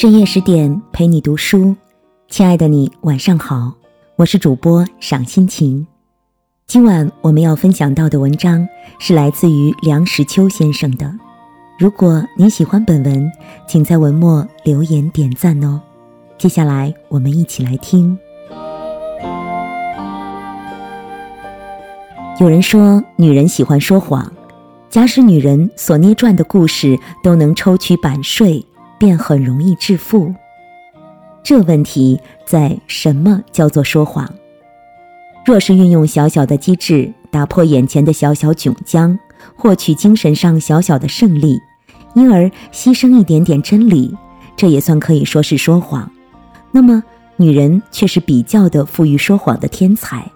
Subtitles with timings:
[0.00, 1.76] 深夜十点陪你读书，
[2.26, 3.70] 亲爱的你晚上好，
[4.16, 5.86] 我是主播赏心情。
[6.66, 8.66] 今晚我们要分享到的文章
[8.98, 11.14] 是来自于梁实秋先生的。
[11.78, 13.30] 如果您喜欢本文，
[13.68, 15.78] 请在文末留言点赞哦。
[16.38, 18.18] 接下来我们一起来听。
[22.40, 24.32] 有人说，女人喜欢说谎，
[24.88, 28.64] 假使女人所捏撰的故事都能抽取版税。
[29.00, 30.34] 便很容易致富。
[31.42, 34.30] 这问题在什么叫做说谎？
[35.46, 39.18] 若是运用小小的机智，打破眼前的小小窘僵，
[39.56, 41.58] 获取精神上小小的胜利，
[42.12, 44.14] 因而牺牲一点点真理，
[44.54, 46.08] 这也算可以说是说谎。
[46.70, 47.02] 那么，
[47.38, 50.30] 女人却是比较的富于说谎的天才，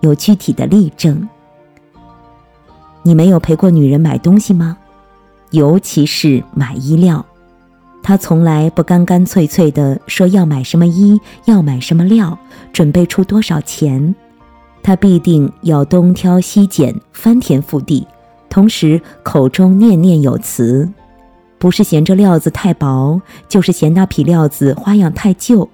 [0.00, 1.26] 有具体的例证。
[3.02, 4.76] 你没有陪过女人买东西吗？
[5.52, 7.24] 尤其是买衣料。
[8.06, 12.38] 他从来不干干脆脆地说要买什么衣，要买什么料，
[12.70, 14.14] 准备出多少钱。
[14.82, 18.06] 他必定要东挑西拣，翻天覆地，
[18.50, 20.86] 同时口中念念有词，
[21.58, 25.66] 不是嫌这料子太薄，就是嫌那匹料子花样太旧。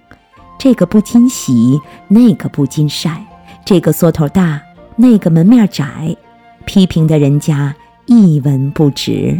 [0.56, 3.26] 这个不禁洗，那个不禁晒，
[3.64, 4.62] 这个缩头大，
[4.94, 6.16] 那个门面窄，
[6.64, 7.74] 批评的人家
[8.06, 9.36] 一文不值。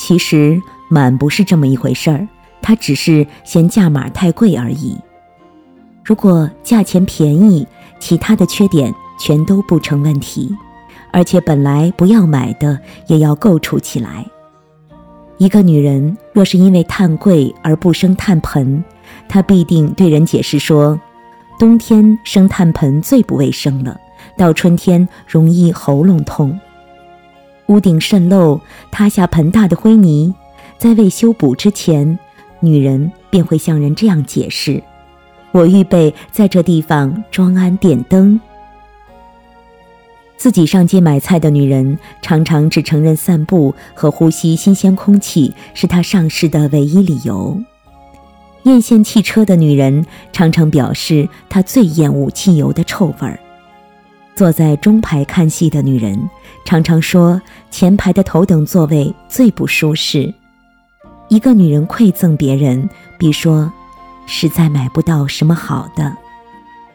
[0.00, 2.28] 其实满不是这么一回事儿，
[2.62, 4.96] 他只是嫌价码太贵而已。
[6.04, 7.66] 如果价钱便宜，
[7.98, 10.56] 其他的缺点全都不成问题，
[11.12, 14.24] 而且本来不要买的也要构筑起来。
[15.36, 18.82] 一个女人若是因为炭贵而不生炭盆，
[19.28, 20.98] 她必定对人解释说：
[21.58, 23.98] 冬天生炭盆最不卫生了，
[24.36, 26.56] 到春天容易喉咙痛。
[27.68, 30.34] 屋顶渗漏，塌下盆大的灰泥，
[30.78, 32.18] 在未修补之前，
[32.60, 34.82] 女人便会向人这样解释
[35.52, 38.40] ：“我预备在这地方装安电灯。”
[40.38, 47.60] 自己上街买菜的女人，常常只承认散步和呼吸新鲜空气是她上市的唯一理由。
[48.62, 53.38] 艳羡汽车的女人，常常表示她最厌恶汽油的臭味儿。
[54.38, 56.16] 坐在中排看戏的女人，
[56.64, 60.32] 常常说前排的头等座位最不舒适。
[61.26, 62.88] 一个女人馈赠别人，
[63.18, 63.72] 比说
[64.28, 66.16] 实在买不到什么好的。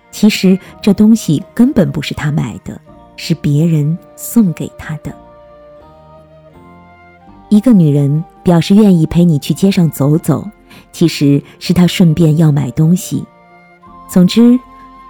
[0.09, 2.79] 其实这东西根本不是她买的，
[3.17, 5.13] 是别人送给她的。
[7.49, 10.49] 一个女人表示愿意陪你去街上走走，
[10.93, 13.21] 其实是她顺便要买东西。
[14.07, 14.57] 总之。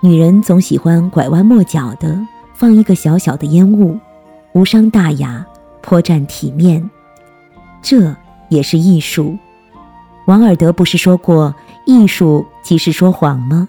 [0.03, 2.19] 女人总喜欢拐弯抹角的
[2.53, 3.97] 放一个小小的烟雾，
[4.51, 5.45] 无伤大雅，
[5.81, 6.89] 颇占体面。
[7.81, 8.13] 这
[8.49, 9.37] 也是艺术。
[10.25, 11.55] 王尔德不是说过
[11.87, 13.65] “艺术即是说谎”吗？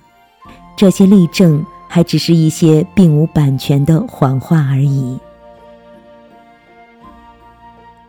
[0.76, 5.16] 这些例证还只是一些并无版权的谎话而已。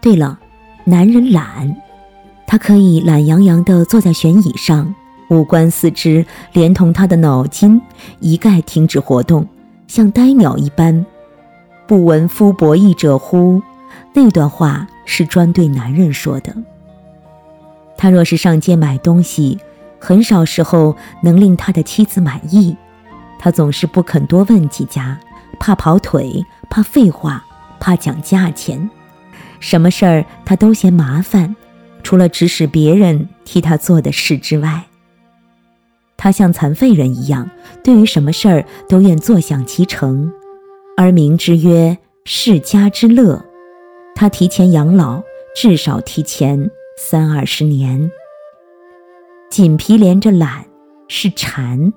[0.01, 0.39] 对了，
[0.83, 1.75] 男人懒，
[2.47, 4.95] 他可以懒洋洋地坐在旋椅上。
[5.29, 7.81] 五官四肢连同他的脑筋
[8.19, 9.47] 一概停止活动，
[9.87, 11.05] 像呆鸟一般。
[11.87, 13.61] 不闻夫博弈者乎？
[14.13, 16.55] 那段话是专对男人说的。
[17.97, 19.57] 他若是上街买东西，
[19.99, 22.75] 很少时候能令他的妻子满意。
[23.39, 25.19] 他总是不肯多问几家，
[25.59, 27.43] 怕跑腿，怕废话，
[27.79, 28.89] 怕讲价钱。
[29.59, 31.55] 什么事儿他都嫌麻烦，
[32.03, 34.85] 除了指使别人替他做的事之外。
[36.17, 37.49] 他像残废人一样，
[37.83, 40.31] 对于什么事儿都愿坐享其成，
[40.97, 43.43] 而名之曰世家之乐。
[44.15, 45.21] 他提前养老，
[45.55, 48.09] 至少提前三二十年。
[49.49, 50.65] 紧皮连着懒
[51.07, 51.93] 是馋。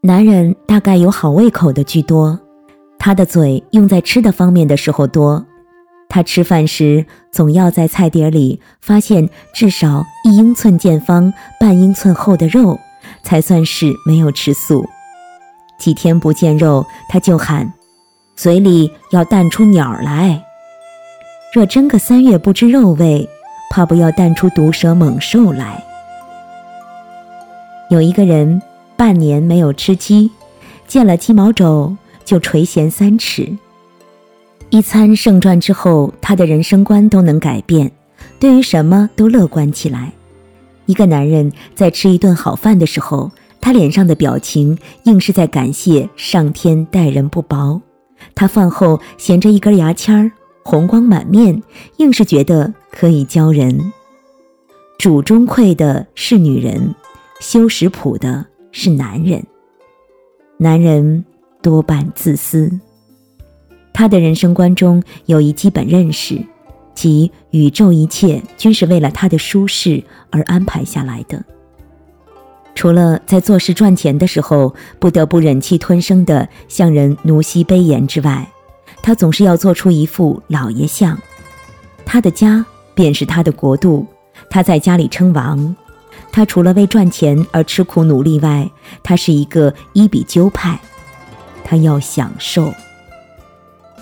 [0.00, 2.40] 男人大概有好胃口的居多，
[2.98, 5.44] 他的嘴用在吃的方面的时候多。
[6.10, 12.78] 他吃饭时总要在菜碟里发现至少一英寸见方、半英寸厚的肉，
[13.22, 14.84] 才算是没有吃素。
[15.78, 17.72] 几天不见肉，他就喊，
[18.34, 20.42] 嘴里要淡出鸟来。
[21.54, 23.28] 若真个三月不知肉味，
[23.70, 25.82] 怕不要淡出毒蛇猛兽来。
[27.88, 28.60] 有一个人
[28.96, 30.30] 半年没有吃鸡，
[30.88, 33.56] 见了鸡毛肘就垂涎三尺。
[34.70, 37.90] 一餐胜传之后，他的人生观都能改变，
[38.38, 40.12] 对于什么都乐观起来。
[40.86, 43.28] 一个男人在吃一顿好饭的时候，
[43.60, 47.82] 他脸上的表情硬是在感谢上天待人不薄。
[48.32, 50.30] 他饭后衔着一根牙签儿，
[50.62, 51.60] 红光满面，
[51.96, 53.92] 硬是觉得可以教人。
[54.98, 56.94] 主中馈的是女人，
[57.40, 59.44] 修食谱的是男人。
[60.58, 61.24] 男人
[61.60, 62.70] 多半自私。
[63.92, 66.40] 他的人生观中有一基本认识，
[66.94, 71.42] 即宇宙一切均是为了他的舒适而安排下来的。
[72.74, 78.48] 除了在做事赚钱的时候不得不忍气吞声的向人奴膝卑言之外，
[79.02, 81.18] 他总是要做出一副老爷相。
[82.06, 82.64] 他的家
[82.94, 84.06] 便是他的国度，
[84.48, 85.76] 他在家里称王。
[86.32, 88.70] 他除了为赚钱而吃苦努力外，
[89.02, 90.80] 他是一个一比鸠派，
[91.64, 92.72] 他要享受。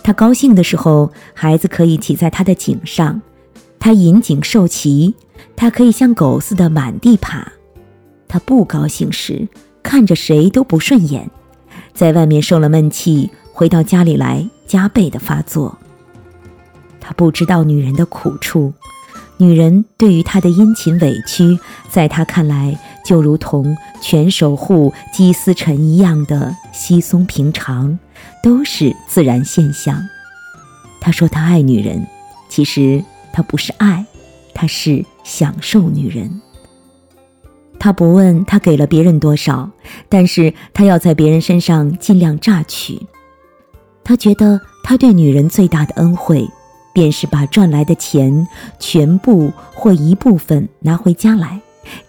[0.09, 3.21] 他高兴的时候，孩子可以骑在他的颈上，
[3.79, 5.15] 他引颈受骑，
[5.55, 7.53] 他可以像狗似的满地爬。
[8.27, 9.47] 他不高兴时，
[9.83, 11.31] 看着谁都不顺眼，
[11.93, 15.77] 在外面受了闷气，回到家里来加倍的发作。
[16.99, 18.73] 他不知道女人的苦处，
[19.37, 21.59] 女人对于他的殷勤委屈，
[21.91, 27.99] 在他看来就如同全守护姬思辰一样的稀松平常，
[28.43, 30.09] 都是自然现象。
[31.01, 32.07] 他说他爱女人，
[32.49, 34.05] 其实他不是爱，
[34.55, 36.41] 他是享受女人。
[37.79, 39.71] 他不问他给了别人多少，
[40.09, 43.01] 但是他要在别人身上尽量榨取。
[44.03, 46.49] 他觉得他对女人最大的恩惠，
[46.93, 48.49] 便是把赚来的钱
[48.81, 51.61] 全部或一部分拿回家来。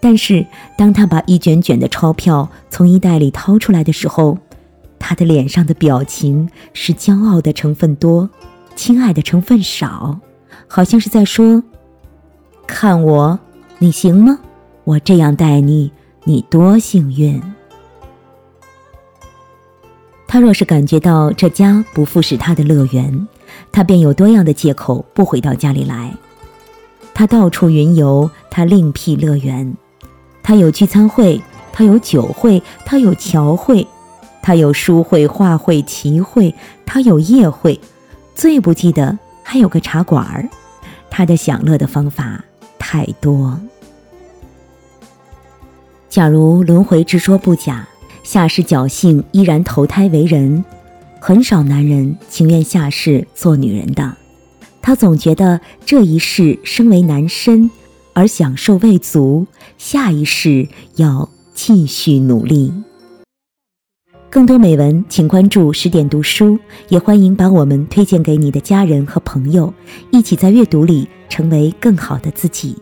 [0.02, 0.46] 但是
[0.78, 4.38] 当他把一卷卷的钞票从衣袋里掏出来的时候，
[5.00, 8.30] 他的脸上的表情是骄傲的成分多，
[8.76, 10.20] 亲爱的成分少，
[10.68, 11.64] 好像是在说
[12.68, 13.40] ：“看我，
[13.80, 14.40] 你行吗？”
[14.84, 15.92] 我这样待你，
[16.24, 17.42] 你多幸运。
[20.28, 23.28] 他若是感觉到这家不复是他的乐园，
[23.72, 26.16] 他便有多样的借口不回到家里来。
[27.14, 29.76] 他到处云游，他另辟乐园。
[30.42, 31.40] 他有聚餐会，
[31.72, 33.86] 他有酒会，他有桥会，
[34.50, 37.80] 他有书会、画会、棋会，他有夜会。
[38.34, 40.50] 最不济的还有个茶馆儿。
[41.08, 42.44] 他的享乐的方法
[42.80, 43.60] 太多。
[46.10, 47.88] 假如轮回之说不假，
[48.24, 50.66] 下世侥幸依然投胎为人，
[51.20, 54.18] 很少男人情愿下世做女人的。
[54.82, 57.70] 他总觉得这一世身为男身，
[58.14, 59.46] 而享受未足，
[59.78, 62.74] 下一世要继续努力。
[64.32, 66.58] 更多美文，请关注十点读书，
[66.90, 69.74] 也欢迎把我们推荐给你的家人和朋友，
[70.12, 72.78] 一起在阅读里成为更好的自己。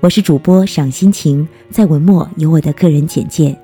[0.00, 3.56] 我是主播赏心情，在文末有我的个人简介。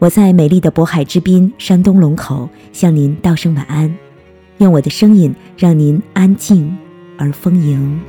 [0.00, 3.94] 我在美丽的渤海之滨，山东龙口，向您道声晚安。
[4.58, 6.76] 愿我的声音让您安静
[7.16, 8.00] 而丰盈。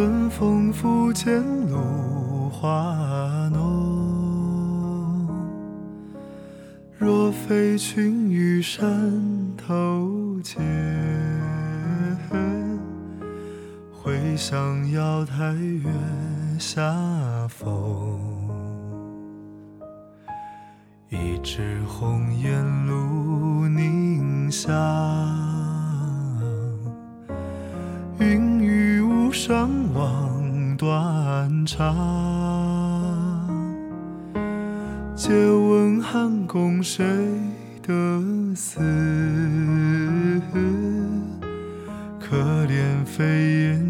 [0.00, 1.30] 春风拂槛
[1.68, 5.28] 露花浓。
[6.96, 8.90] 若非群玉山
[9.58, 10.58] 头见，
[13.92, 15.90] 会向瑶台月
[16.58, 16.80] 下
[17.48, 18.18] 逢。
[21.10, 24.66] 一枝红艳露凝香，
[28.18, 28.64] 云
[29.32, 31.94] 上望断肠。
[35.14, 37.04] 借问汉宫谁
[37.82, 37.92] 得
[38.54, 38.80] 似？
[42.20, 43.24] 可怜飞
[43.64, 43.89] 燕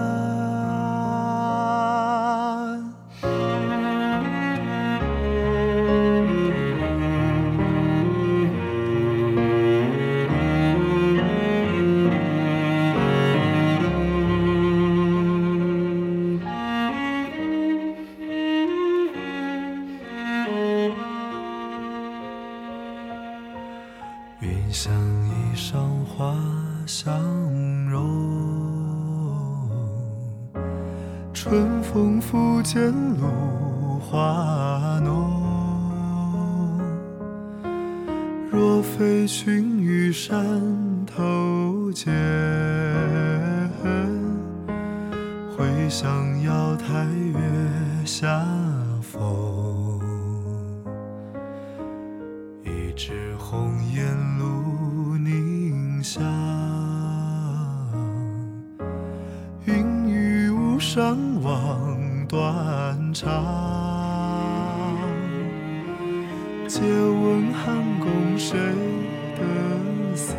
[31.43, 35.41] 春风拂槛露华浓。
[38.51, 40.39] 若非群玉山
[41.07, 42.13] 头见，
[45.57, 48.39] 会向瑶台月下
[49.01, 49.99] 逢。
[52.63, 54.05] 一枝红艳
[54.37, 56.23] 露凝香，
[59.65, 60.07] 云
[61.43, 63.29] 望断肠。
[66.67, 68.57] 借问汉宫谁
[69.35, 70.35] 得似？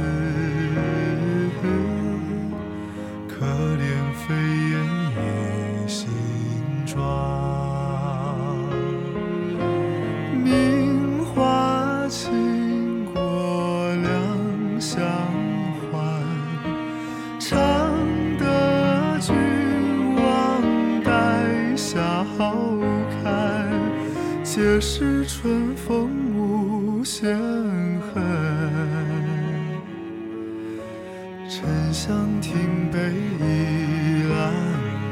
[32.04, 34.34] 香亭北倚阑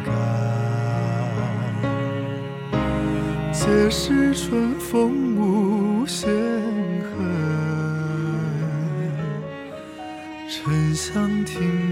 [0.05, 0.11] 干。
[3.53, 6.29] 皆是春风无限
[7.07, 7.15] 恨，
[10.49, 11.90] 沉香亭。